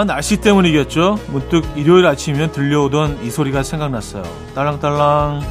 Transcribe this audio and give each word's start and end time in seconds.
아마 0.00 0.14
날씨 0.14 0.38
때문이겠죠. 0.38 1.18
문득 1.28 1.62
일요일 1.76 2.06
아침이면 2.06 2.52
들려오던 2.52 3.22
이 3.22 3.30
소리가 3.30 3.62
생각났어요. 3.62 4.22
딸랑딸랑. 4.54 5.42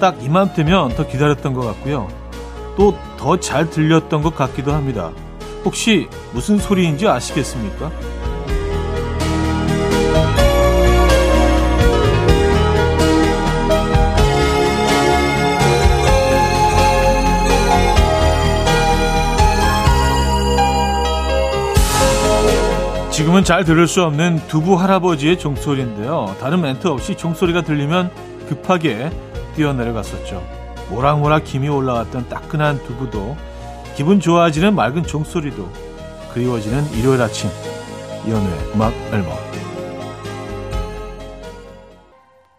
딱 0.00 0.22
이맘때면 0.22 0.94
더 0.94 1.04
기다렸던 1.08 1.54
것 1.54 1.62
같고요. 1.62 2.06
또 2.76 2.94
더 3.18 3.36
잘 3.40 3.68
들렸던 3.68 4.22
것 4.22 4.36
같기도 4.36 4.72
합니다. 4.72 5.10
혹시 5.64 6.06
무슨 6.32 6.58
소리인지 6.58 7.08
아시겠습니까? 7.08 7.90
지금은 23.38 23.44
잘 23.44 23.64
들을 23.64 23.86
수 23.86 24.02
없는 24.02 24.48
두부 24.48 24.74
할아버지의 24.74 25.38
종소리인데요. 25.38 26.36
다른 26.40 26.60
멘트 26.60 26.88
없이 26.88 27.16
종소리가 27.16 27.62
들리면 27.62 28.10
급하게 28.48 29.10
뛰어내려갔었죠. 29.54 30.42
모락모락 30.90 31.44
김이 31.44 31.68
올라왔던 31.68 32.28
따끈한 32.28 32.82
두부도 32.84 33.36
기분 33.94 34.18
좋아지는 34.18 34.74
맑은 34.74 35.04
종소리도 35.04 35.70
그리워지는 36.32 36.92
일요일 36.94 37.22
아침 37.22 37.48
이연우의 38.26 38.72
음악 38.74 38.92
앨범 39.12 39.36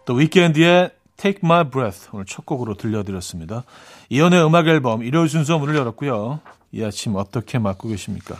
또 0.05 0.13
위켄드의 0.13 0.91
Take 1.17 1.41
My 1.43 1.69
Breath 1.69 2.09
오늘 2.13 2.25
첫 2.25 2.45
곡으로 2.45 2.75
들려드렸습니다. 2.75 3.63
이연우의 4.09 4.45
음악 4.45 4.67
앨범 4.67 5.03
일요일 5.03 5.27
순서 5.27 5.57
문을 5.59 5.75
열었고요. 5.75 6.39
이 6.71 6.83
아침 6.83 7.15
어떻게 7.15 7.59
맞고 7.59 7.89
계십니까? 7.89 8.35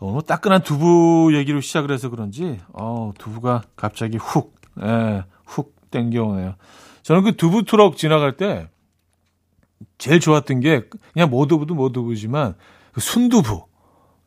오늘 0.00 0.12
뭐 0.12 0.22
따끈한 0.22 0.62
두부 0.62 1.30
얘기로 1.34 1.60
시작을 1.60 1.90
해서 1.90 2.10
그런지 2.10 2.60
어, 2.72 3.12
두부가 3.18 3.62
갑자기 3.76 4.18
훅, 4.18 4.54
예, 4.82 5.24
훅 5.46 5.74
땡겨오네요. 5.90 6.56
저는 7.02 7.22
그 7.22 7.36
두부 7.36 7.64
트럭 7.64 7.96
지나갈 7.96 8.36
때 8.36 8.68
제일 9.98 10.20
좋았던 10.20 10.60
게 10.60 10.88
그냥 11.12 11.30
모두부도 11.30 11.74
모두부지만 11.74 12.54
그 12.92 13.00
순두부. 13.00 13.64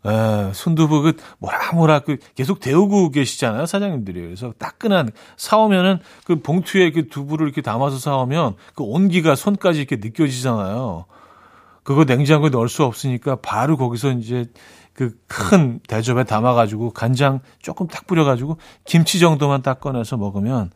예, 0.08 0.52
순두부 0.54 1.02
그 1.02 1.18
뭐라 1.40 1.74
뭐라 1.74 2.00
그 2.00 2.18
계속 2.34 2.62
데우고 2.62 3.10
계시잖아요 3.12 3.66
사장님들이 3.66 4.22
그래서 4.22 4.54
따끈한 4.58 5.12
사오면은 5.36 6.00
그 6.24 6.42
봉투에 6.42 6.92
그 6.92 7.10
두부를 7.10 7.46
이렇게 7.46 7.62
담아서 7.62 7.98
사오면 7.98 8.56
그 8.76 8.84
온기가 8.84 9.36
손까지 9.36 9.80
이렇게 9.80 9.98
느껴지잖아요. 9.98 11.06
그거 11.84 12.04
냉장고에 12.04 12.50
넣을 12.50 12.70
수 12.70 12.84
없으니까 12.84 13.38
바로 13.42 13.78
거기서 13.78 14.12
이제 14.12 14.46
그 14.94 15.18
큰 15.50 15.80
대접에 15.88 16.26
담아가지고 16.26 16.92
간장 16.92 17.40
조금 17.62 17.88
딱 17.88 18.06
뿌려가지고 18.06 18.58
김치 18.86 19.20
정도만 19.20 19.62
딱 19.62 19.80
꺼내서 19.80 20.18
먹으면 20.18 20.72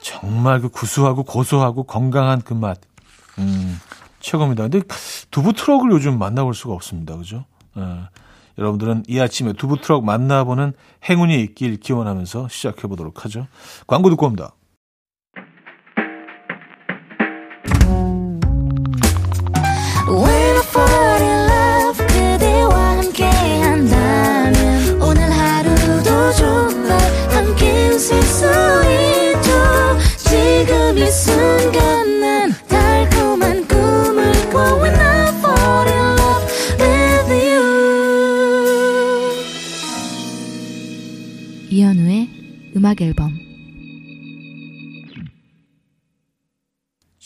정말 0.00 0.60
그 0.60 0.68
구수하고 0.68 1.22
고소하고 1.22 1.84
건강한 1.84 2.42
그 2.42 2.52
맛. 2.52 2.78
음, 3.38 3.78
최고입니다. 4.20 4.64
근데 4.68 4.86
두부 5.30 5.52
트럭을 5.52 5.92
요즘 5.92 6.18
만나볼 6.18 6.54
수가 6.54 6.74
없습니다. 6.74 7.16
그죠? 7.16 7.44
예. 7.76 7.82
여러분들은 8.58 9.04
이 9.08 9.18
아침에 9.18 9.52
두부 9.54 9.80
트럭 9.80 10.04
만나보는 10.04 10.74
행운이 11.08 11.40
있길 11.42 11.78
기원하면서 11.78 12.48
시작해 12.48 12.86
보도록 12.86 13.24
하죠. 13.24 13.46
광고 13.86 14.10
듣고 14.10 14.26
옵니다. 14.26 14.52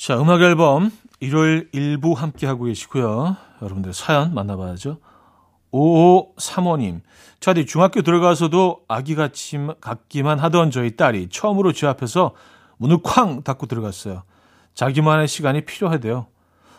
자, 0.08 0.18
음악 0.18 0.40
앨범 0.40 0.90
일요일 1.20 1.68
일부 1.72 2.14
함께 2.14 2.46
하고 2.46 2.64
계시고요. 2.64 3.36
여러분들 3.60 3.92
사연 3.92 4.32
만나봐야죠. 4.32 4.96
5535님, 5.70 7.02
차디 7.40 7.66
중학교 7.66 8.00
들어가서도 8.00 8.84
아기 8.88 9.14
같이, 9.14 9.58
같기만 9.82 10.38
하던 10.38 10.70
저희 10.70 10.96
딸이 10.96 11.28
처음으로 11.28 11.74
제 11.74 11.86
앞에서 11.86 12.32
문을 12.78 13.02
쾅 13.02 13.42
닫고 13.42 13.66
들어갔어요. 13.66 14.22
자기만의 14.72 15.28
시간이 15.28 15.66
필요하대요. 15.66 16.26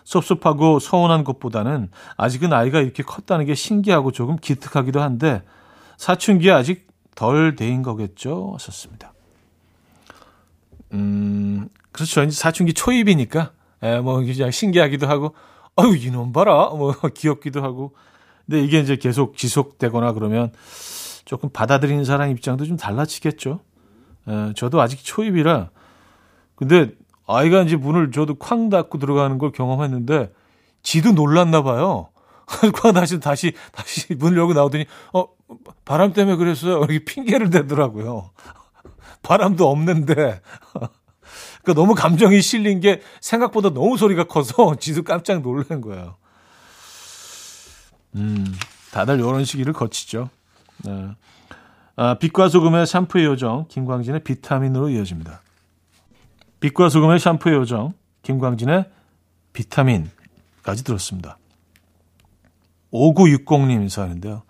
섭섭하고 0.05 0.79
서운한 0.79 1.23
것보다는 1.23 1.91
아직은 2.17 2.51
아이가 2.51 2.79
이렇게 2.79 3.03
컸다는 3.03 3.45
게 3.45 3.53
신기하고 3.53 4.11
조금 4.11 4.37
기특하기도 4.37 5.01
한데 5.01 5.43
사춘기에 5.97 6.49
아직 6.49 6.87
덜 7.13 7.55
데인 7.55 7.83
거겠죠? 7.83 8.53
하셨습니다. 8.55 9.13
음, 10.93 11.69
그렇죠. 11.91 12.23
이제 12.23 12.31
사춘기 12.31 12.73
초입이니까, 12.73 13.51
예, 13.83 13.99
뭐, 13.99 14.17
그냥 14.19 14.51
신기하기도 14.51 15.07
하고, 15.07 15.33
아유, 15.75 15.95
이놈 15.95 16.31
봐라. 16.31 16.69
뭐, 16.69 16.93
귀엽기도 17.13 17.63
하고. 17.63 17.93
근데 18.45 18.63
이게 18.63 18.79
이제 18.79 18.95
계속 18.95 19.37
지속되거나 19.37 20.13
그러면 20.13 20.51
조금 21.25 21.49
받아들이는 21.49 22.03
사람 22.03 22.31
입장도 22.31 22.65
좀 22.65 22.77
달라지겠죠. 22.77 23.59
예, 24.27 24.53
저도 24.55 24.81
아직 24.81 25.03
초입이라. 25.03 25.69
근데 26.55 26.91
아이가 27.27 27.61
이제 27.61 27.75
문을 27.75 28.11
저도 28.11 28.35
쾅 28.35 28.69
닫고 28.69 28.97
들어가는 28.97 29.37
걸 29.37 29.51
경험했는데, 29.51 30.31
지도 30.81 31.11
놀랐나 31.11 31.61
봐요. 31.63 32.09
쾅 32.73 32.93
다시, 32.93 33.19
다시, 33.19 33.53
다시 33.71 34.15
문을 34.15 34.37
열고 34.37 34.53
나오더니, 34.53 34.85
어, 35.13 35.25
바람 35.85 36.13
때문에 36.13 36.37
그랬어요. 36.37 36.77
이렇게 36.79 36.99
핑계를 37.05 37.49
대더라고요. 37.49 38.31
바람도 39.21 39.69
없는데. 39.69 40.41
그러니까 41.63 41.81
너무 41.81 41.95
감정이 41.95 42.41
실린 42.41 42.79
게 42.79 43.01
생각보다 43.21 43.69
너무 43.69 43.97
소리가 43.97 44.25
커서 44.25 44.75
지도 44.79 45.03
깜짝 45.03 45.41
놀란 45.41 45.81
거예요. 45.81 46.15
음, 48.15 48.45
다들 48.91 49.19
이런 49.19 49.45
시기를 49.45 49.73
거치죠. 49.73 50.29
네. 50.85 51.09
아, 51.95 52.15
빛과 52.15 52.49
소금의 52.49 52.87
샴푸의 52.87 53.25
요정, 53.25 53.65
김광진의 53.67 54.23
비타민으로 54.23 54.89
이어집니다. 54.89 55.41
빛과 56.61 56.89
소금의 56.89 57.19
샴푸의 57.19 57.55
요정, 57.55 57.93
김광진의 58.23 58.85
비타민까지 59.53 60.83
들었습니다. 60.83 61.37
5960님 62.93 63.89
사연인데요. 63.89 64.43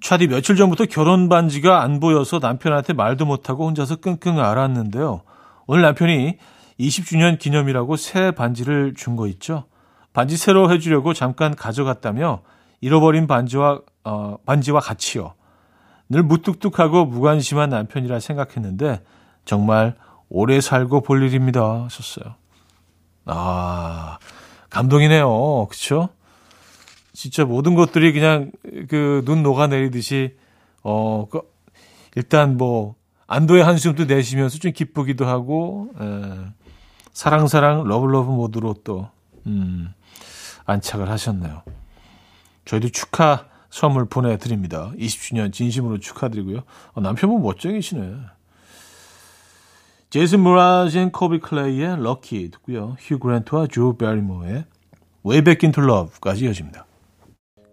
차디 0.00 0.28
며칠 0.28 0.56
전부터 0.56 0.86
결혼 0.86 1.28
반지가 1.28 1.82
안 1.82 2.00
보여서 2.00 2.38
남편한테 2.38 2.92
말도 2.94 3.26
못하고 3.26 3.66
혼자서 3.66 3.96
끙끙 3.96 4.38
앓았는데요. 4.40 5.22
오늘 5.66 5.82
남편이 5.82 6.38
20주년 6.80 7.38
기념이라고 7.38 7.96
새 7.96 8.30
반지를 8.30 8.94
준 8.96 9.16
거 9.16 9.26
있죠. 9.28 9.64
반지 10.12 10.36
새로 10.36 10.72
해주려고 10.72 11.12
잠깐 11.12 11.54
가져갔다며 11.54 12.40
잃어버린 12.80 13.26
반지와 13.26 13.80
어, 14.04 14.36
반지와 14.46 14.80
같이요. 14.80 15.34
늘 16.08 16.22
무뚝뚝하고 16.22 17.06
무관심한 17.06 17.70
남편이라 17.70 18.20
생각했는데 18.20 19.02
정말 19.44 19.96
오래 20.28 20.60
살고 20.60 21.02
볼 21.02 21.22
일입니다. 21.22 21.84
하셨어요. 21.84 22.34
아 23.26 24.18
감동이네요. 24.70 25.66
그렇죠? 25.68 26.08
진짜 27.14 27.44
모든 27.44 27.74
것들이 27.74 28.12
그냥 28.12 28.50
그 28.88 29.22
눈 29.24 29.42
녹아내리듯이 29.42 30.36
어 30.82 31.26
그 31.30 31.40
일단 32.16 32.56
뭐 32.56 32.94
안도의 33.26 33.64
한숨도 33.64 34.04
내쉬면서 34.04 34.58
좀 34.58 34.72
기쁘기도 34.72 35.26
하고 35.26 35.90
에, 36.00 36.04
사랑 37.12 37.48
사랑 37.48 37.84
love 37.84 38.06
love 38.06 38.30
모드로 38.30 38.74
또 38.84 39.08
음, 39.46 39.92
안착을 40.66 41.08
하셨네요. 41.10 41.62
저희도 42.66 42.90
축하 42.90 43.46
선물 43.70 44.04
보내드립니다. 44.06 44.92
20주년 44.98 45.52
진심으로 45.52 45.98
축하드리고요. 45.98 46.62
어, 46.92 47.00
남편분 47.00 47.42
멋쟁이시네. 47.42 48.14
제이슨 50.10 50.40
므라즈 50.40 50.91
and 50.91 51.10
콜비 51.10 51.40
카레이의 51.40 52.00
Lucky 52.02 52.50
듣고요. 52.52 52.96
휴 53.00 53.18
그랜트와 53.18 53.66
드류 53.66 53.96
베리모어의 53.96 54.64
Way 55.26 55.42
Back 55.42 55.66
Into 55.66 55.82
Love까지 55.82 56.44
이어집니다. 56.44 56.86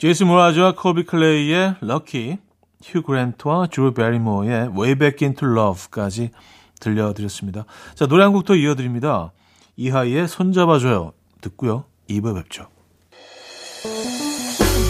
제이슨 0.01 0.25
모라즈와 0.25 0.73
코비 0.73 1.03
클레이의 1.05 1.75
럭키, 1.79 2.39
휴 2.83 3.03
그랜트와 3.03 3.67
주 3.67 3.93
베리모어의 3.93 4.69
Way 4.75 4.95
Back 4.95 5.27
Into 5.27 5.47
Love까지 5.47 6.31
들려드렸습니다. 6.79 7.65
자, 7.93 8.07
노래 8.07 8.23
한 8.23 8.33
곡 8.33 8.45
더 8.45 8.55
이어드립니다. 8.55 9.31
이하이의 9.77 10.27
손잡아줘요. 10.27 11.13
듣고요. 11.41 11.85
2부에 12.09 12.33
뵙죠. 12.33 12.65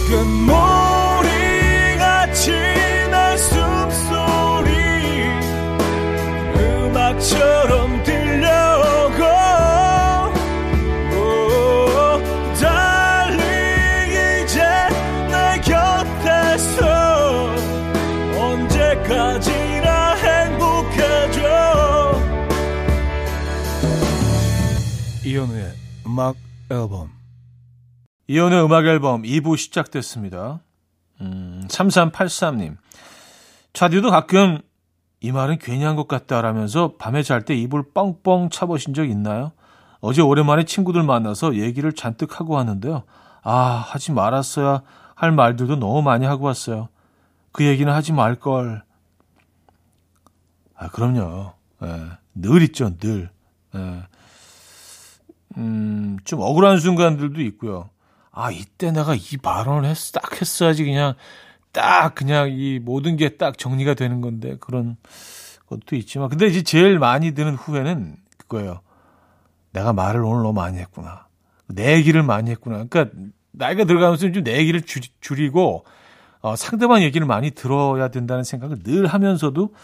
그 0.08 0.42
이현우의 25.32 25.72
음악 26.06 26.36
앨범 26.70 27.10
이현우의 28.28 28.64
음악 28.66 28.84
앨범 28.84 29.22
2부 29.22 29.56
시작됐습니다. 29.56 30.60
음, 31.22 31.66
3383님. 31.68 32.76
차디도 33.72 34.10
가끔 34.10 34.60
이 35.20 35.32
말은 35.32 35.58
괜히 35.58 35.84
한 35.84 35.96
것 35.96 36.06
같다라면서 36.06 36.96
밤에 36.98 37.22
잘 37.22 37.46
때 37.46 37.54
입을 37.54 37.82
뻥뻥 37.94 38.50
차보신 38.50 38.92
적 38.92 39.06
있나요? 39.08 39.52
어제 40.00 40.20
오랜만에 40.20 40.64
친구들 40.66 41.02
만나서 41.02 41.56
얘기를 41.56 41.94
잔뜩 41.94 42.38
하고 42.38 42.52
왔는데요. 42.54 43.04
아, 43.42 43.52
하지 43.86 44.12
말았어야 44.12 44.82
할 45.14 45.32
말들도 45.32 45.76
너무 45.76 46.02
많이 46.02 46.26
하고 46.26 46.44
왔어요. 46.44 46.90
그 47.52 47.64
얘기는 47.64 47.90
하지 47.90 48.12
말걸. 48.12 48.82
아, 50.74 50.88
그럼요. 50.88 51.54
예, 51.84 52.08
늘 52.34 52.60
있죠, 52.64 52.98
늘. 52.98 53.30
예. 53.74 54.02
음, 55.56 56.18
좀 56.24 56.40
억울한 56.40 56.78
순간들도 56.78 57.40
있고요. 57.42 57.90
아, 58.30 58.50
이때 58.50 58.90
내가 58.92 59.14
이 59.14 59.36
발언을 59.42 59.88
했, 59.88 60.12
딱 60.12 60.40
했어야지 60.40 60.84
그냥 60.84 61.14
딱 61.72 62.14
그냥 62.14 62.50
이 62.50 62.78
모든 62.78 63.16
게 63.16 63.36
딱 63.36 63.58
정리가 63.58 63.94
되는 63.94 64.20
건데 64.20 64.56
그런 64.60 64.96
것도 65.68 65.96
있지만 65.96 66.28
근데 66.28 66.46
이제 66.46 66.62
제일 66.62 66.98
많이 66.98 67.32
드는 67.32 67.54
후회는 67.54 68.16
그거예요. 68.38 68.80
내가 69.72 69.92
말을 69.92 70.22
오늘 70.22 70.42
너무 70.42 70.52
많이 70.54 70.78
했구나. 70.78 71.26
내 71.66 71.94
얘기를 71.94 72.22
많이 72.22 72.50
했구나. 72.50 72.84
그러니까 72.84 73.16
나이가 73.52 73.84
들어가면서 73.84 74.30
좀 74.32 74.44
내 74.44 74.56
얘기를 74.58 74.82
줄, 74.82 75.02
줄이고 75.20 75.84
어, 76.40 76.56
상대방 76.56 77.02
얘기를 77.02 77.26
많이 77.26 77.50
들어야 77.50 78.08
된다는 78.08 78.44
생각을 78.44 78.82
늘 78.82 79.06
하면서도 79.06 79.74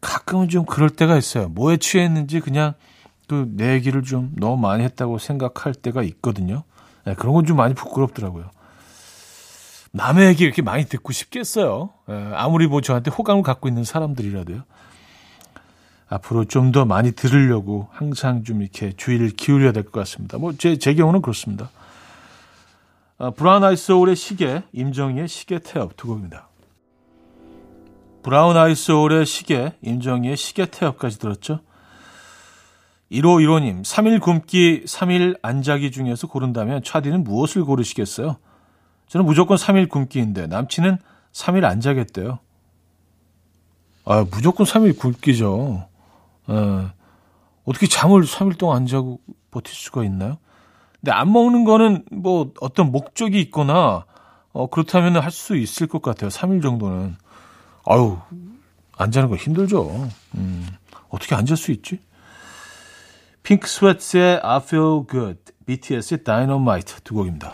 가끔은 0.00 0.48
좀 0.48 0.64
그럴 0.64 0.90
때가 0.90 1.16
있어요. 1.16 1.48
뭐에 1.48 1.76
취했는지 1.76 2.40
그냥 2.40 2.74
그내 3.30 3.74
얘기를 3.74 4.02
좀 4.02 4.32
너무 4.36 4.56
많이 4.60 4.82
했다고 4.82 5.18
생각할 5.18 5.72
때가 5.74 6.02
있거든요. 6.02 6.64
네, 7.04 7.14
그런 7.14 7.32
건 7.34 7.44
좀 7.46 7.56
많이 7.56 7.74
부끄럽더라고요. 7.74 8.50
남의 9.92 10.26
얘기 10.28 10.42
이렇게 10.44 10.62
많이 10.62 10.84
듣고 10.84 11.12
싶겠어요. 11.12 11.90
예, 12.08 12.30
아무리 12.34 12.66
뭐 12.66 12.80
저한테 12.80 13.10
호감을 13.10 13.42
갖고 13.44 13.68
있는 13.68 13.84
사람들이라도요. 13.84 14.62
앞으로 16.08 16.44
좀 16.46 16.72
더 16.72 16.84
많이 16.84 17.12
들으려고 17.12 17.88
항상 17.92 18.42
좀 18.42 18.62
이렇게 18.62 18.92
주의를 18.96 19.30
기울여야 19.30 19.70
될 19.72 19.84
것 19.84 19.92
같습니다. 19.92 20.38
뭐, 20.38 20.52
제, 20.58 20.76
제 20.76 20.94
경우는 20.94 21.22
그렇습니다. 21.22 21.70
아, 23.18 23.30
브라운 23.30 23.62
아이 23.62 23.76
소울의 23.76 24.16
시계, 24.16 24.62
임정희의 24.72 25.28
시계 25.28 25.60
태엽 25.60 25.96
두 25.96 26.08
곡입니다. 26.08 26.48
브라운 28.24 28.56
아이 28.56 28.74
소울의 28.74 29.24
시계, 29.26 29.72
임정희의 29.82 30.36
시계 30.36 30.66
태엽까지 30.66 31.18
들었죠. 31.20 31.60
1호 33.10 33.42
1호님, 33.44 33.82
3일 33.84 34.20
굶기, 34.20 34.84
3일 34.86 35.38
안자기 35.42 35.90
중에서 35.90 36.28
고른다면 36.28 36.82
차디는 36.84 37.24
무엇을 37.24 37.64
고르시겠어요? 37.64 38.36
저는 39.08 39.26
무조건 39.26 39.56
3일 39.56 39.88
굶기인데 39.88 40.46
남친은 40.46 40.98
3일 41.32 41.64
안 41.64 41.80
자겠대요. 41.80 42.38
아, 44.04 44.24
무조건 44.30 44.64
3일 44.64 44.96
굶기죠. 44.96 45.88
예. 46.50 46.54
어떻게 47.64 47.86
잠을 47.88 48.22
3일 48.22 48.58
동안 48.58 48.78
안 48.78 48.86
자고 48.86 49.20
버틸 49.50 49.74
수가 49.74 50.04
있나요? 50.04 50.38
근데 51.00 51.10
안 51.12 51.32
먹는 51.32 51.64
거는 51.64 52.04
뭐 52.12 52.52
어떤 52.60 52.92
목적이 52.92 53.40
있거나 53.42 54.04
어, 54.52 54.66
그렇다면 54.68 55.16
할 55.16 55.30
수 55.32 55.56
있을 55.56 55.86
것 55.88 56.00
같아요. 56.02 56.30
3일 56.30 56.62
정도는. 56.62 57.16
아유, 57.86 58.18
안 58.96 59.10
자는 59.10 59.28
거 59.28 59.36
힘들죠. 59.36 60.08
음, 60.36 60.68
어떻게 61.08 61.34
안 61.34 61.44
잘 61.46 61.56
수 61.56 61.72
있지? 61.72 61.98
핑크 63.42 63.66
스웨츠의 63.66 64.40
I 64.42 64.58
Feel 64.58 65.06
Good, 65.10 65.40
BTS의 65.66 66.24
Dynamite 66.24 66.98
두 67.02 67.14
곡입니다. 67.14 67.52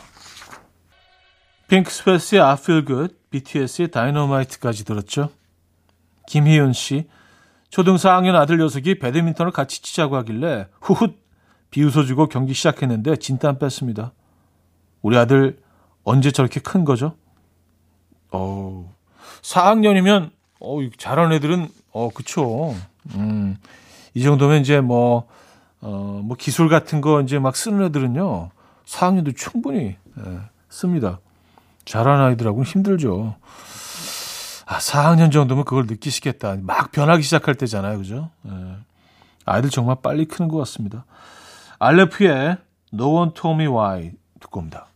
핑크 1.68 1.90
스웨츠의 1.90 2.42
I 2.42 2.54
Feel 2.54 2.84
Good, 2.84 3.14
BTS의 3.30 3.88
Dynamite까지 3.88 4.84
들었죠. 4.84 5.30
김희윤 6.26 6.72
씨, 6.72 7.08
초등 7.70 7.96
4학년 7.96 8.34
아들 8.34 8.58
녀석이 8.58 8.98
배드민턴을 8.98 9.52
같이 9.52 9.82
치자고 9.82 10.16
하길래 10.16 10.68
후훗 10.80 11.16
비웃어주고 11.70 12.28
경기 12.28 12.54
시작했는데 12.54 13.16
진땀 13.16 13.58
뺐습니다. 13.58 14.12
우리 15.02 15.16
아들 15.16 15.60
언제 16.04 16.30
저렇게 16.30 16.60
큰 16.60 16.84
거죠? 16.84 17.16
어, 18.32 18.94
4학년이면 19.42 20.30
어, 20.60 20.78
잘하는 20.96 21.36
애들은 21.36 21.68
어, 21.92 22.10
그쵸. 22.10 22.74
음, 23.14 23.56
이 24.14 24.22
정도면 24.22 24.60
이제 24.60 24.80
뭐 24.80 25.28
어, 25.80 26.20
뭐 26.24 26.36
기술 26.36 26.68
같은 26.68 27.00
거 27.00 27.20
이제 27.20 27.38
막 27.38 27.56
쓰는 27.56 27.82
애들은요. 27.86 28.50
4학년도 28.86 29.36
충분히 29.36 29.96
예, 30.18 30.40
씁니다. 30.68 31.20
잘하는 31.84 32.24
아이들하고는 32.24 32.64
힘들죠. 32.66 33.36
아, 34.66 34.78
4학년 34.78 35.30
정도면 35.30 35.64
그걸 35.64 35.86
느끼시겠다. 35.86 36.56
막 36.62 36.90
변하기 36.90 37.22
시작할 37.22 37.54
때잖아요. 37.54 37.98
그죠? 37.98 38.30
예. 38.46 38.76
아이들 39.44 39.70
정말 39.70 39.96
빨리 40.02 40.24
크는 40.24 40.48
것 40.48 40.58
같습니다. 40.58 41.04
알레프의 41.78 42.56
No 42.92 43.14
One 43.14 43.32
Told 43.34 43.62
Me 43.62 43.68
Why 43.72 44.12
듣고 44.40 44.60
옵니다. 44.60 44.88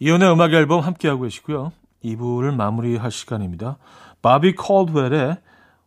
이연의 0.00 0.32
음악 0.32 0.52
앨범 0.52 0.80
함께하고 0.80 1.22
계시고요. 1.22 1.72
2부를 2.04 2.54
마무리할 2.54 3.10
시간입니다. 3.10 3.78
바비 4.24 4.54
콜드웰의 4.54 5.36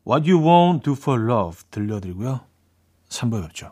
What 0.07 0.31
You 0.31 0.39
Won't 0.39 0.83
Do 0.83 0.93
For 0.93 1.19
Love 1.19 1.63
들려드리고요. 1.71 2.41
3부 3.09 3.41
뵙죠. 3.41 3.71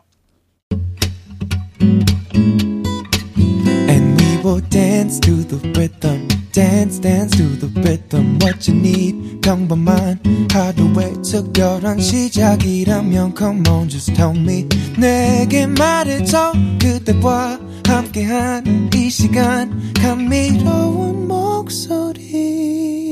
And 3.88 4.20
we 4.20 4.36
will 4.42 4.60
dance 4.68 5.20
to 5.20 5.46
the 5.46 5.60
rhythm 5.70 6.26
dance 6.50 7.00
dance 7.00 7.36
to 7.36 7.46
the 7.60 7.70
rhythm 7.80 8.40
what 8.42 8.68
you 8.68 8.76
need 8.76 9.40
평범한 9.40 10.18
하루의 10.50 11.22
특별한 11.22 12.00
시작이라면 12.00 13.36
come 13.38 13.62
on 13.68 13.88
just 13.88 14.12
tell 14.14 14.36
me 14.36 14.66
내게 14.98 15.68
말해줘 15.68 16.54
그대와 16.82 17.60
함께한 17.86 18.90
이 18.92 19.10
시간 19.10 19.92
감미로운 19.94 21.28
목소리 21.28 23.05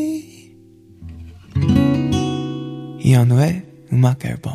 이현우의 3.07 3.63
음악 3.93 4.25
앨범 4.25 4.55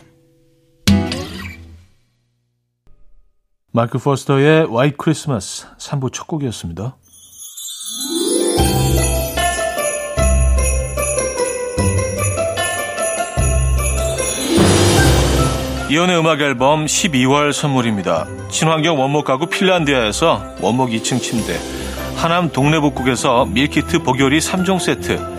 마크 3.72 4.00
포스터의 4.00 4.66
White 4.66 4.98
Christmas 5.00 5.68
3부 5.78 6.12
첫 6.12 6.26
곡이었습니다. 6.26 6.98
이현우의 15.92 16.18
음악 16.18 16.42
앨범 16.42 16.86
12월 16.86 17.54
선물입니다. 17.54 18.26
친환경 18.50 19.00
원목 19.00 19.26
가구 19.26 19.46
핀란디아에서 19.46 20.56
원목 20.62 20.90
2층 20.90 21.22
침대, 21.22 21.56
하남 22.16 22.52
동래복국에서 22.52 23.46
밀키트 23.46 24.02
복요리 24.02 24.40
3종 24.40 24.80
세트, 24.80 25.39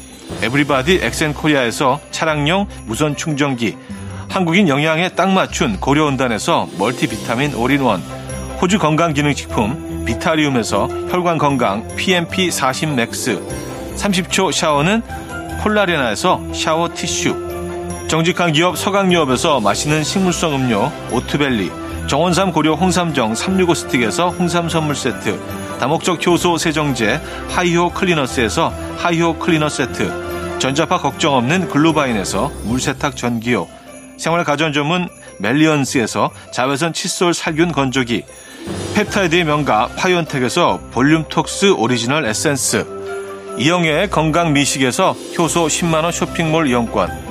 에브리바디 0.41 0.99
엑센코리아에서 1.03 1.99
차량용 2.11 2.67
무선 2.85 3.15
충전기, 3.15 3.77
한국인 4.29 4.67
영양에 4.67 5.09
딱 5.09 5.29
맞춘 5.29 5.79
고려은단에서 5.79 6.69
멀티비타민 6.77 7.53
올인원, 7.53 8.01
호주 8.61 8.79
건강기능식품 8.79 10.05
비타리움에서 10.05 10.87
혈관건강 11.09 11.95
PMP40 11.95 12.93
맥스, 12.95 13.41
30초 13.95 14.51
샤워는 14.51 15.01
폴라레나에서 15.61 16.41
샤워 16.53 16.89
티슈, 16.93 17.51
정직한 18.07 18.51
기업 18.51 18.77
서강유업에서 18.77 19.59
맛있는 19.59 20.03
식물성 20.03 20.55
음료 20.55 20.91
오트벨리, 21.11 21.71
정원삼 22.07 22.51
고려 22.51 22.73
홍삼정 22.73 23.35
365 23.35 23.73
스틱에서 23.73 24.29
홍삼 24.29 24.67
선물 24.67 24.95
세트, 24.95 25.39
다목적 25.79 26.25
효소 26.25 26.57
세정제 26.57 27.21
하이호 27.49 27.91
클리너스에서 27.91 28.73
하이호 28.97 29.39
클리너 29.39 29.69
세트, 29.69 30.59
전자파 30.59 30.97
걱정 30.97 31.35
없는 31.35 31.69
글루바인에서 31.69 32.51
물세탁 32.65 33.15
전기요, 33.15 33.67
생활 34.17 34.43
가전 34.43 34.73
전문 34.73 35.07
멜리언스에서 35.39 36.31
자외선 36.51 36.93
칫솔 36.93 37.33
살균 37.33 37.71
건조기, 37.71 38.23
펩타이드의 38.93 39.45
명가 39.45 39.87
파이언텍에서 39.97 40.79
볼륨톡스 40.91 41.73
오리지널 41.77 42.25
에센스, 42.25 42.85
이영애의 43.57 44.09
건강 44.09 44.53
미식에서 44.53 45.15
효소 45.37 45.67
10만원 45.67 46.11
쇼핑몰 46.11 46.67
이용권, 46.67 47.30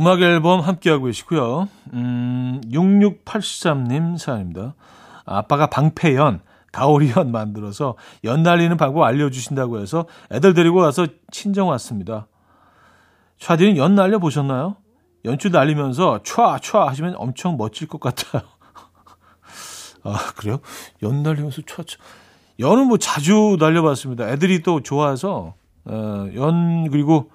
음악 0.00 0.22
앨범 0.22 0.60
함께하고 0.60 1.04
계시고요. 1.04 1.68
음, 1.92 2.62
6683님 2.72 4.16
사연입니다. 4.16 4.74
아빠가 5.26 5.66
방패연, 5.66 6.40
가오리연 6.72 7.30
만들어서 7.30 7.96
연 8.24 8.42
날리는 8.42 8.78
방법 8.78 9.02
알려주신다고 9.02 9.78
해서 9.78 10.06
애들 10.32 10.54
데리고 10.54 10.78
와서 10.78 11.06
친정 11.30 11.68
왔습니다. 11.68 12.28
차디는 13.38 13.76
연 13.76 13.94
날려 13.94 14.18
보셨나요? 14.18 14.76
연주 15.26 15.50
날리면서 15.50 16.20
촤촤 16.22 16.86
하시면 16.86 17.16
엄청 17.18 17.58
멋질 17.58 17.86
것 17.86 18.00
같아요. 18.00 18.42
아 20.02 20.16
그래요? 20.34 20.60
연 21.02 21.22
날리면서 21.22 21.60
촤촤. 21.60 21.98
연은 22.58 22.86
뭐 22.86 22.96
자주 22.96 23.58
날려봤습니다. 23.60 24.30
애들이 24.30 24.62
또 24.62 24.82
좋아해서 24.82 25.52
어, 25.84 26.28
연 26.36 26.90
그리고 26.90 27.30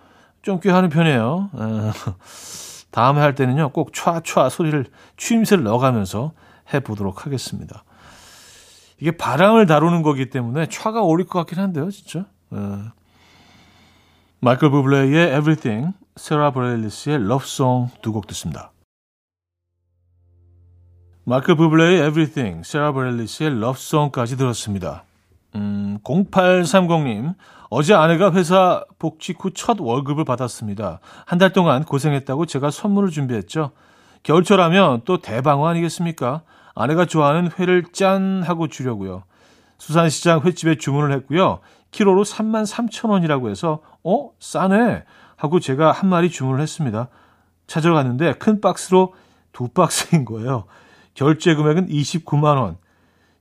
좀 0.46 0.60
꽤 0.62 0.70
하는 0.70 0.90
편이에요. 0.90 1.50
어, 1.52 1.92
다음에 2.92 3.20
할 3.20 3.36
때는요 3.36 3.70
꼭 3.70 3.92
촤촤 3.92 4.50
소리를 4.50 4.86
추임새를 5.18 5.64
넣어가면서 5.64 6.34
해보도록 6.74 7.26
하겠습니다. 7.26 7.84
이게 9.00 9.12
바람을 9.12 9.66
다루는 9.66 10.04
거기 10.04 10.30
때문에 10.30 10.68
촤가 10.68 11.02
어울릴 11.02 11.28
것 11.28 11.40
같긴 11.40 11.60
한데요, 11.60 11.92
진짜. 11.92 12.26
어. 12.52 12.92
마이클 14.40 14.70
부블레의 14.70 15.36
Everything, 15.38 15.94
세라 16.16 16.52
브레일리스의 16.52 17.16
Song 17.42 17.92
두곡 18.02 18.28
듣습니다. 18.28 18.72
마이클 21.26 21.56
부블레의 21.56 22.08
Everything, 22.08 22.66
세라 22.66 22.92
브레일리스의 22.94 23.60
Song까지 23.62 24.38
들었습니다. 24.38 25.04
음, 25.56 25.98
0830님, 26.04 27.36
어제 27.70 27.94
아내가 27.94 28.32
회사 28.34 28.84
복직 29.00 29.44
후 29.44 29.52
첫 29.52 29.78
월급을 29.80 30.26
받았습니다. 30.26 31.00
한 31.26 31.40
달 31.40 31.54
동안 31.54 31.84
고생했다고 31.84 32.46
제가 32.46 32.72
선물을 32.72 33.10
준비했죠. 33.10 33.72
겨울철하면 34.24 35.02
또 35.06 35.18
대방어 35.22 35.68
아니겠습니까? 35.68 36.42
아내가 36.74 37.06
좋아하는 37.06 37.50
회를 37.58 37.84
짠 37.94 38.44
하고 38.44 38.68
주려고요. 38.68 39.24
수산시장 39.78 40.42
횟집에 40.42 40.78
주문을 40.78 41.14
했고요. 41.14 41.60
키로로 41.92 42.24
3만 42.24 42.66
3천 42.66 43.10
원이라고 43.10 43.50
해서 43.50 43.80
어 44.04 44.32
싸네 44.40 45.04
하고 45.38 45.60
제가 45.60 45.92
한 45.92 46.10
마리 46.10 46.30
주문을 46.30 46.60
했습니다. 46.62 47.08
찾으러 47.68 47.94
갔는데 47.94 48.34
큰 48.34 48.62
박스로 48.62 49.14
두 49.54 49.70
박스인 49.70 50.26
거예요. 50.26 50.66
결제 51.14 51.56
금액은 51.56 51.88
29만 51.88 52.58
원. 52.58 52.78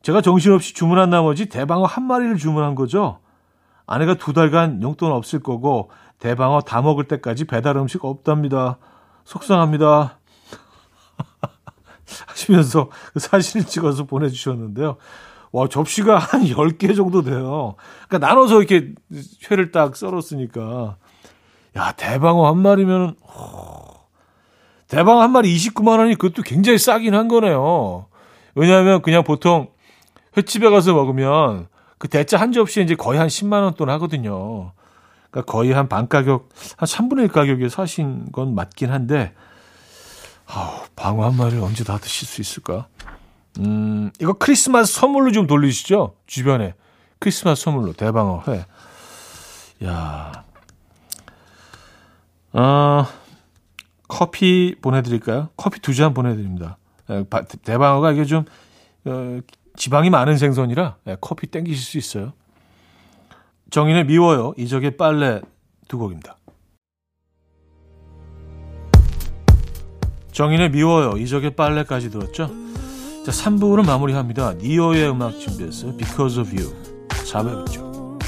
제가 0.04 0.20
정신없이 0.20 0.74
주문한 0.74 1.08
나머지 1.08 1.46
대방어 1.46 1.86
한 1.86 2.04
마리를 2.04 2.36
주문한 2.36 2.74
거죠. 2.74 3.20
아내가 3.86 4.12
두 4.12 4.34
달간 4.34 4.82
용돈 4.82 5.10
없을 5.12 5.40
거고 5.40 5.90
대방어 6.18 6.60
다 6.60 6.82
먹을 6.82 7.04
때까지 7.04 7.46
배달 7.46 7.78
음식 7.78 8.04
없답니다. 8.04 8.76
속상합니다. 9.24 10.18
하시면서 12.26 12.90
그 13.14 13.18
사진을 13.18 13.66
찍어서 13.66 14.04
보내주셨는데요. 14.04 14.98
와, 15.52 15.68
접시가 15.68 16.18
한 16.18 16.44
10개 16.44 16.94
정도 16.94 17.22
돼요. 17.22 17.76
그러니까 18.06 18.28
나눠서 18.28 18.58
이렇게 18.58 18.92
회를 19.50 19.72
딱 19.72 19.96
썰었으니까. 19.96 20.96
야, 21.76 21.92
대방어 21.92 22.46
한 22.46 22.58
마리면은, 22.58 23.14
대방어 24.88 25.22
한 25.22 25.30
마리 25.30 25.56
29만 25.56 25.98
원이 25.98 26.16
그것도 26.16 26.42
굉장히 26.42 26.76
싸긴 26.76 27.14
한 27.14 27.28
거네요. 27.28 28.06
왜냐하면 28.54 29.00
그냥 29.00 29.24
보통 29.24 29.73
횟집에 30.36 30.68
가서 30.70 30.92
먹으면 30.94 31.68
그 31.98 32.08
대짜 32.08 32.38
한 32.38 32.52
접시에 32.52 32.82
이제 32.82 32.94
거의 32.94 33.18
한 33.18 33.28
10만 33.28 33.62
원 33.62 33.74
돈 33.74 33.88
하거든요. 33.90 34.72
그러니까 35.30 35.50
거의 35.52 35.72
한 35.72 35.88
반 35.88 36.08
가격, 36.08 36.48
한 36.76 36.86
3분의 36.86 37.22
1 37.24 37.28
가격에 37.28 37.68
사신 37.68 38.30
건 38.32 38.54
맞긴 38.54 38.90
한데, 38.92 39.34
아우, 40.46 40.82
방어 40.96 41.24
한 41.24 41.36
마리를 41.36 41.60
언제 41.62 41.82
다 41.84 41.98
드실 41.98 42.26
수 42.28 42.40
있을까? 42.40 42.86
음, 43.60 44.10
이거 44.20 44.32
크리스마스 44.34 44.92
선물로 44.94 45.32
좀 45.32 45.46
돌리시죠? 45.46 46.14
주변에. 46.26 46.74
크리스마스 47.18 47.62
선물로 47.62 47.92
대방어 47.94 48.42
회. 48.48 48.64
야. 49.86 50.44
어, 52.52 53.06
커피 54.08 54.76
보내드릴까요? 54.80 55.48
커피 55.56 55.80
두 55.80 55.92
잔 55.94 56.14
보내드립니다. 56.14 56.78
예, 57.10 57.24
대방어가 57.64 58.12
이게 58.12 58.24
좀, 58.24 58.44
어, 59.06 59.40
지방이 59.76 60.10
많은 60.10 60.36
생선이라 60.38 60.96
예, 61.08 61.16
커피 61.20 61.46
땡기실 61.46 61.84
수 61.84 61.98
있어요. 61.98 62.32
정인의 63.70 64.06
미워요. 64.06 64.54
이적의 64.56 64.96
빨래 64.96 65.40
두 65.88 65.98
곡입니다. 65.98 66.36
정인의 70.32 70.70
미워요. 70.70 71.16
이적의 71.16 71.54
빨래까지 71.54 72.10
들었죠? 72.10 72.50
자, 73.24 73.32
3부는 73.32 73.86
마무리합니다. 73.86 74.54
니오의 74.54 75.10
음악 75.10 75.38
준비했어요. 75.38 75.96
Because 75.96 76.40
of 76.40 76.50
You. 76.54 76.74
4부 77.08 77.64
뵙죠. 77.64 78.18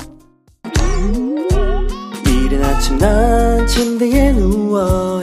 이른 2.26 2.64
아침 2.64 2.96
난 2.98 3.66
침대에 3.66 4.32
누워 4.32 5.22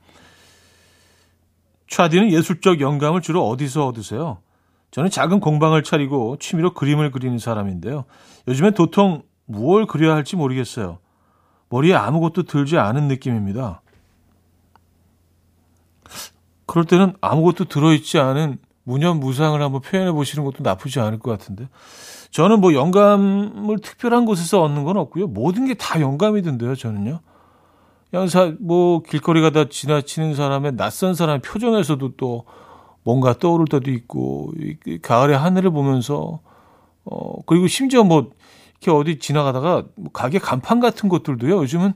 차디는 1.91 2.31
예술적 2.31 2.79
영감을 2.79 3.21
주로 3.21 3.47
어디서 3.49 3.85
얻으세요? 3.87 4.37
저는 4.91 5.09
작은 5.09 5.41
공방을 5.41 5.83
차리고 5.83 6.37
취미로 6.39 6.73
그림을 6.73 7.11
그리는 7.11 7.37
사람인데요. 7.37 8.05
요즘엔 8.47 8.73
도통 8.73 9.23
무엇을 9.45 9.87
그려야 9.87 10.15
할지 10.15 10.37
모르겠어요. 10.37 10.99
머리에 11.69 11.93
아무것도 11.93 12.43
들지 12.43 12.77
않은 12.77 13.09
느낌입니다. 13.09 13.81
그럴 16.65 16.85
때는 16.85 17.13
아무것도 17.19 17.65
들어있지 17.65 18.19
않은 18.19 18.57
무념무상을 18.83 19.61
한번 19.61 19.81
표현해 19.81 20.13
보시는 20.13 20.45
것도 20.45 20.63
나쁘지 20.63 21.01
않을 21.01 21.19
것 21.19 21.31
같은데. 21.31 21.67
저는 22.31 22.61
뭐 22.61 22.73
영감을 22.73 23.79
특별한 23.79 24.23
곳에서 24.25 24.61
얻는 24.61 24.85
건 24.85 24.95
없고요. 24.95 25.27
모든 25.27 25.67
게 25.67 25.73
다 25.73 25.99
영감이던데요, 25.99 26.75
저는요. 26.75 27.19
그냥 28.11 28.27
사, 28.27 28.53
뭐 28.59 29.01
길거리 29.01 29.41
가다 29.41 29.69
지나치는 29.69 30.35
사람의 30.35 30.75
낯선 30.75 31.15
사람의 31.15 31.41
표정에서도 31.41 32.17
또 32.17 32.45
뭔가 33.03 33.33
떠오를 33.33 33.65
때도 33.67 33.89
있고 33.89 34.51
이 34.85 34.99
가을의 35.01 35.37
하늘을 35.37 35.71
보면서 35.71 36.41
어 37.05 37.41
그리고 37.45 37.67
심지어 37.67 38.03
뭐 38.03 38.29
이렇게 38.81 38.91
어디 38.91 39.17
지나가다가 39.17 39.85
뭐 39.95 40.11
가게 40.11 40.37
간판 40.37 40.79
같은 40.81 41.09
것들도요 41.09 41.57
요즘은 41.61 41.93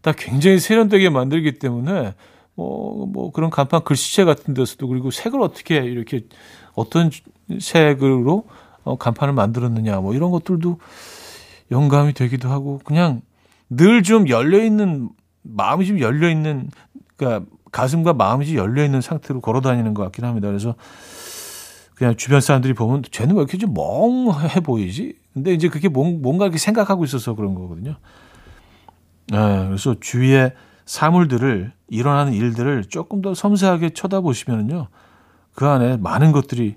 다 0.00 0.12
굉장히 0.16 0.58
세련되게 0.58 1.10
만들기 1.10 1.58
때문에 1.58 2.14
뭐, 2.54 3.06
뭐 3.06 3.30
그런 3.30 3.50
간판 3.50 3.84
글씨체 3.84 4.24
같은 4.24 4.54
데서도 4.54 4.88
그리고 4.88 5.10
색을 5.10 5.40
어떻게 5.42 5.76
이렇게 5.76 6.22
어떤 6.74 7.10
색으로 7.60 8.46
어, 8.84 8.96
간판을 8.96 9.34
만들었느냐 9.34 10.00
뭐 10.00 10.14
이런 10.14 10.30
것들도 10.30 10.78
영감이 11.70 12.14
되기도 12.14 12.48
하고 12.48 12.80
그냥 12.84 13.20
늘 13.68 14.02
좀 14.02 14.28
열려 14.28 14.64
있는 14.64 15.10
마음이 15.42 15.86
좀 15.86 16.00
열려 16.00 16.28
있는 16.28 16.70
그러니까 17.16 17.46
가슴과 17.72 18.14
마음이 18.14 18.54
열려 18.56 18.84
있는 18.84 19.00
상태로 19.00 19.40
걸어 19.40 19.60
다니는 19.60 19.94
것 19.94 20.02
같긴 20.04 20.24
합니다. 20.24 20.48
그래서 20.48 20.74
그냥 21.94 22.16
주변 22.16 22.40
사람들이 22.40 22.74
보면 22.74 23.02
쟤는 23.10 23.34
왜 23.34 23.40
이렇게 23.42 23.58
좀 23.58 23.74
멍해 23.74 24.60
보이지? 24.60 25.16
근데 25.34 25.52
이제 25.52 25.68
그게 25.68 25.88
뭔가 25.88 26.44
이렇게 26.44 26.58
생각하고 26.58 27.04
있어서 27.04 27.34
그런 27.34 27.54
거거든요. 27.54 27.96
네, 29.28 29.66
그래서 29.66 29.96
주위의 30.00 30.54
사물들을 30.86 31.72
일어나는 31.88 32.32
일들을 32.32 32.84
조금 32.84 33.20
더 33.20 33.34
섬세하게 33.34 33.90
쳐다보시면은요. 33.90 34.88
그 35.54 35.66
안에 35.66 35.96
많은 35.96 36.32
것들이 36.32 36.76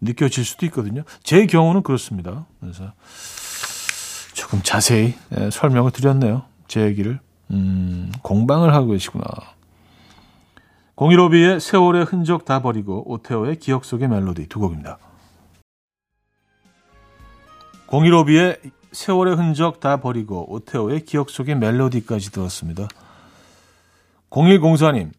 느껴질 0.00 0.44
수도 0.44 0.66
있거든요. 0.66 1.04
제 1.22 1.46
경우는 1.46 1.82
그렇습니다. 1.82 2.46
그래서 2.60 2.92
조금 4.32 4.60
자세히 4.62 5.14
예, 5.38 5.50
설명을 5.50 5.92
드렸네요. 5.92 6.42
제 6.66 6.82
얘기를. 6.82 7.20
음, 7.52 8.10
공방을 8.22 8.74
하고 8.74 8.88
계시구나. 8.88 9.24
공일오비의 10.94 11.60
세월의 11.60 12.04
흔적 12.04 12.44
다 12.44 12.62
버리고 12.62 13.10
오테오의 13.10 13.58
기억 13.58 13.84
속의 13.84 14.08
멜로디 14.08 14.48
두 14.48 14.60
곡입니다. 14.60 14.98
공일오비의 17.86 18.58
세월의 18.92 19.36
흔적 19.36 19.80
다 19.80 19.98
버리고 19.98 20.50
오테오의 20.52 21.04
기억 21.04 21.30
속의 21.30 21.56
멜로디까지 21.56 22.30
들었습니다. 22.32 22.88
0104님, 24.30 25.10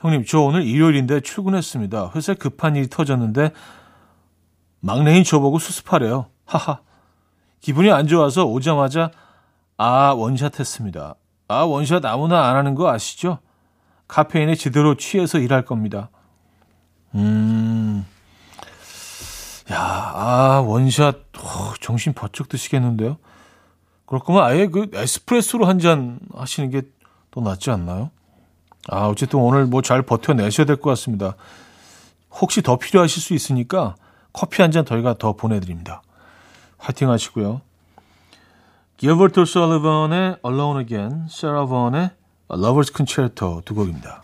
형님, 0.00 0.24
저 0.24 0.40
오늘 0.40 0.62
일요일인데 0.64 1.20
출근했습니다. 1.20 2.12
회사에 2.14 2.34
급한 2.34 2.74
일이 2.74 2.88
터졌는데 2.88 3.52
막내인 4.80 5.24
저보고 5.24 5.58
수습하래요. 5.58 6.26
하하. 6.44 6.80
기분이 7.60 7.92
안 7.92 8.06
좋아서 8.06 8.46
오자마자 8.46 9.10
아아 9.76 10.12
원샷 10.12 10.58
했습니다. 10.58 11.14
아아 11.50 11.64
원샷 11.64 12.04
아무나 12.04 12.48
안 12.48 12.54
하는 12.56 12.76
거 12.76 12.88
아시죠? 12.92 13.38
카페인에 14.06 14.54
제대로 14.54 14.94
취해서 14.94 15.38
일할 15.38 15.64
겁니다. 15.64 16.10
음. 17.16 18.06
야, 19.72 19.78
아아 20.14 20.62
원샷, 20.64 21.16
오, 21.16 21.74
정신 21.80 22.12
버쩍 22.12 22.48
드시겠는데요? 22.48 23.16
거면 24.06 24.44
아예 24.44 24.66
그 24.68 24.90
에스프레소로 24.94 25.66
한 25.66 25.78
잔 25.80 26.20
하시는 26.34 26.70
게더 26.70 27.40
낫지 27.42 27.70
않나요? 27.70 28.10
아, 28.88 29.06
어쨌든 29.06 29.40
오늘 29.40 29.66
뭐 29.66 29.82
잘 29.82 30.02
버텨내셔야 30.02 30.66
될 30.66 30.76
것 30.76 30.90
같습니다. 30.90 31.34
혹시 32.30 32.62
더 32.62 32.76
필요하실 32.78 33.20
수 33.22 33.34
있으니까 33.34 33.96
커피 34.32 34.62
한 34.62 34.70
잔 34.70 34.84
저희가 34.84 35.14
더 35.14 35.32
보내드립니다. 35.32 36.02
화이팅 36.78 37.10
하시고요. 37.10 37.60
기어버트 39.00 39.46
솔리번의 39.46 40.36
Alone 40.44 40.80
Again, 40.80 41.24
세라 41.30 41.64
번의 41.64 42.10
Lover's 42.50 42.94
Concerto 42.94 43.62
두 43.64 43.74
곡입니다. 43.74 44.22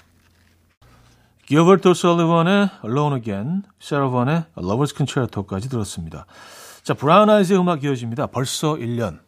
기어버트 1.47 1.95
솔리번의 1.95 2.69
Alone 2.85 3.17
Again, 3.17 3.63
세라 3.81 4.11
번의 4.11 4.45
Lover's 4.55 4.95
Concerto까지 4.95 5.71
들었습니다. 5.71 6.27
자, 6.83 6.93
브라운 6.93 7.31
아이즈의 7.31 7.59
음악 7.59 7.85
이어집니다. 7.85 8.27
벌써 8.27 8.75
1년. 8.75 9.21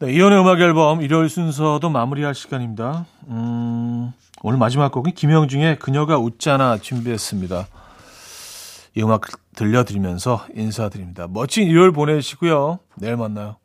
네, 0.00 0.12
이연의 0.14 0.40
음악 0.40 0.58
앨범 0.58 1.00
일요일 1.00 1.28
순서도 1.28 1.88
마무리할 1.88 2.34
시간입니다. 2.34 3.06
음, 3.28 4.12
오늘 4.42 4.58
마지막 4.58 4.90
곡은 4.90 5.12
김영중의 5.12 5.78
그녀가 5.78 6.18
웃잖아 6.18 6.78
준비했습니다. 6.78 7.68
이 8.98 9.02
음악 9.02 9.22
들려드리면서 9.54 10.44
인사드립니다. 10.56 11.28
멋진 11.28 11.68
일요일 11.68 11.92
보내시고요. 11.92 12.80
내일 12.96 13.16
만나요. 13.16 13.56